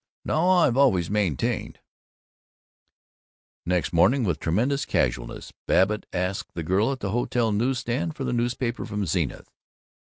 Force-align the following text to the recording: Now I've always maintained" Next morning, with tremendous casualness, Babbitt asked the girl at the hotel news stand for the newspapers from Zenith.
Now 0.25 0.49
I've 0.49 0.77
always 0.77 1.11
maintained" 1.11 1.77
Next 3.67 3.93
morning, 3.93 4.23
with 4.23 4.39
tremendous 4.39 4.83
casualness, 4.83 5.53
Babbitt 5.67 6.07
asked 6.11 6.55
the 6.55 6.63
girl 6.63 6.91
at 6.91 7.01
the 7.01 7.11
hotel 7.11 7.51
news 7.51 7.77
stand 7.77 8.15
for 8.15 8.23
the 8.23 8.33
newspapers 8.33 8.89
from 8.89 9.05
Zenith. 9.05 9.51